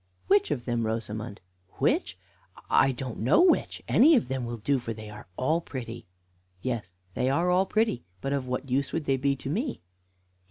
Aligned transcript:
"Which 0.25 0.49
of 0.49 0.65
them, 0.65 0.87
Rosamond?" 0.87 1.41
"Which? 1.77 2.17
I 2.71 2.91
don't 2.91 3.19
know 3.19 3.43
which; 3.43 3.83
any 3.87 4.15
of 4.15 4.29
them 4.29 4.45
will 4.45 4.57
do, 4.57 4.79
for 4.79 4.93
they 4.95 5.11
are 5.11 5.27
all 5.37 5.61
pretty." 5.61 6.07
"Yes, 6.59 6.91
they 7.13 7.29
are 7.29 7.51
all 7.51 7.67
pretty; 7.67 8.03
but 8.19 8.33
of 8.33 8.47
what 8.47 8.67
use 8.71 8.93
would 8.93 9.05
they 9.05 9.17
be 9.17 9.35
to 9.35 9.47
me?" 9.51 9.83